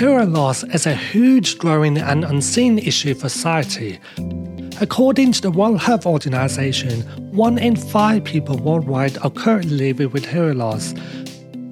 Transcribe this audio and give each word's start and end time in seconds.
Hearing 0.00 0.32
loss 0.32 0.64
is 0.64 0.86
a 0.86 0.94
huge, 0.94 1.58
growing, 1.58 1.98
and 1.98 2.24
unseen 2.24 2.78
issue 2.78 3.12
for 3.12 3.28
society. 3.28 4.00
According 4.80 5.32
to 5.32 5.42
the 5.42 5.50
World 5.50 5.78
Health 5.78 6.06
Organization, 6.06 7.02
one 7.32 7.58
in 7.58 7.76
five 7.76 8.24
people 8.24 8.56
worldwide 8.56 9.18
are 9.18 9.28
currently 9.28 9.76
living 9.76 10.10
with 10.10 10.24
hearing 10.24 10.56
loss. 10.56 10.94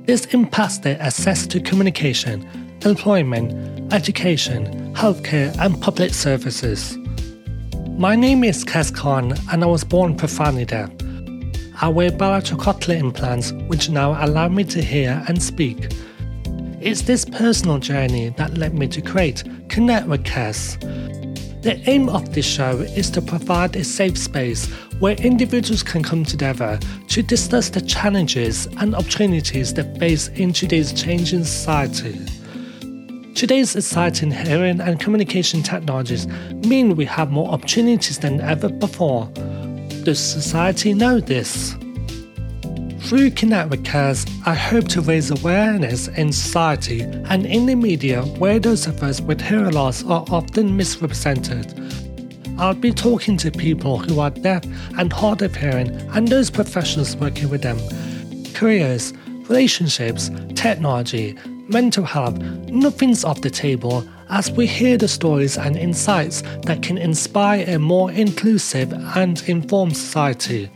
This 0.05 0.27
impacts 0.35 0.77
their 0.77 1.01
access 1.01 1.47
to 1.47 1.59
communication, 1.59 2.47
employment, 2.85 3.95
education, 3.95 4.93
healthcare, 4.93 5.57
and 5.59 5.81
public 5.81 6.13
services. 6.13 6.99
My 7.97 8.15
name 8.15 8.45
is 8.45 8.63
Qais 8.63 8.95
Khan, 8.95 9.33
and 9.51 9.65
I 9.65 9.67
was 9.69 9.85
born 9.85 10.15
profoundly 10.15 10.67
deaf. 10.67 10.91
I 11.81 11.89
wear 11.89 12.13
bilateral 12.13 12.61
cochlear 12.61 12.99
implants, 12.99 13.53
which 13.69 13.89
now 13.89 14.23
allow 14.23 14.49
me 14.49 14.65
to 14.65 14.83
hear 14.83 15.25
and 15.29 15.43
speak. 15.43 15.89
It's 16.81 17.03
this 17.03 17.25
personal 17.25 17.81
journey 17.81 18.29
that 18.37 18.57
led 18.57 18.73
me 18.73 18.87
to 18.87 19.03
create 19.03 19.43
Connect 19.69 20.07
with 20.07 20.23
Qais. 20.23 20.81
The 21.63 21.83
aim 21.91 22.09
of 22.09 22.33
this 22.33 22.47
show 22.47 22.79
is 22.79 23.11
to 23.11 23.21
provide 23.21 23.75
a 23.75 23.83
safe 23.83 24.17
space 24.17 24.71
where 25.01 25.17
individuals 25.17 25.83
can 25.83 26.05
come 26.05 26.25
together 26.25 26.79
to 27.09 27.23
discuss 27.23 27.69
the 27.69 27.81
challenges 27.81 28.67
and 28.79 28.95
opportunities 28.95 29.75
they 29.75 29.83
face 29.99 30.29
in 30.29 30.53
today's 30.53 30.93
changing 30.93 31.43
society. 31.43 32.17
Today's 33.35 33.75
exciting 33.75 34.31
hearing 34.31 34.81
and 34.81 35.01
communication 35.01 35.65
technologies 35.65 36.29
mean 36.65 36.95
we 36.95 37.07
have 37.07 37.33
more 37.33 37.49
opportunities 37.51 38.21
than 38.21 38.41
ever 38.41 38.69
before. 38.69 39.27
Does 40.05 40.21
society 40.21 40.95
know 40.95 41.19
this? 41.19 41.75
Through 43.01 43.31
Connect 43.31 43.71
with 43.71 43.85
Qais, 43.85 44.29
I 44.45 44.55
hope 44.55 44.89
to 44.89 45.01
raise 45.01 45.31
awareness 45.31 46.09
in 46.09 46.33
society 46.33 47.03
and 47.03 47.47
in 47.47 47.65
the 47.65 47.75
media 47.75 48.23
where 48.23 48.59
those 48.59 48.87
of 48.87 49.03
us 49.03 49.21
with 49.21 49.41
hearing 49.41 49.73
loss 49.73 50.05
are 50.05 50.27
often 50.31 50.77
misrepresented. 50.77 51.73
I'll 52.59 52.75
be 52.75 52.93
talking 52.93 53.37
to 53.39 53.51
people 53.51 53.99
who 53.99 54.21
are 54.21 54.31
deaf 54.31 54.65
and 54.99 55.13
hard 55.13 55.41
of 55.43 55.57
hearing 55.57 55.91
and 56.13 56.29
those 56.29 56.51
professionals 56.51 57.17
working 57.17 57.49
with 57.49 57.63
them. 57.63 57.79
Careers, 58.53 59.15
relationships, 59.49 60.31
technology, 60.55 61.39
mental 61.69 62.05
health, 62.05 62.37
nothing's 62.69 63.25
off 63.25 63.41
the 63.41 63.51
table 63.51 64.07
as 64.29 64.51
we 64.51 64.67
hear 64.67 64.99
the 64.99 65.09
stories 65.09 65.57
and 65.57 65.77
insights 65.77 66.43
that 66.65 66.83
can 66.83 66.99
inspire 66.99 67.65
a 67.69 67.79
more 67.79 68.11
inclusive 68.11 68.93
and 69.17 69.43
informed 69.49 69.97
society. 69.97 70.71